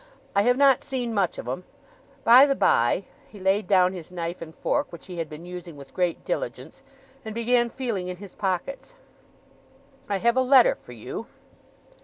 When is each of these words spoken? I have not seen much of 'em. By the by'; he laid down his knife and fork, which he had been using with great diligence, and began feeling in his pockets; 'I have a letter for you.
I 0.35 0.41
have 0.41 0.57
not 0.57 0.83
seen 0.83 1.13
much 1.13 1.37
of 1.37 1.47
'em. 1.47 1.63
By 2.23 2.47
the 2.47 2.55
by'; 2.55 3.05
he 3.27 3.39
laid 3.39 3.67
down 3.67 3.93
his 3.93 4.09
knife 4.11 4.41
and 4.41 4.55
fork, 4.55 4.91
which 4.91 5.05
he 5.05 5.19
had 5.19 5.29
been 5.29 5.45
using 5.45 5.77
with 5.77 5.93
great 5.93 6.25
diligence, 6.25 6.81
and 7.23 7.35
began 7.35 7.69
feeling 7.69 8.07
in 8.07 8.17
his 8.17 8.33
pockets; 8.33 8.95
'I 10.09 10.17
have 10.17 10.37
a 10.37 10.41
letter 10.41 10.73
for 10.73 10.93
you. 10.93 11.27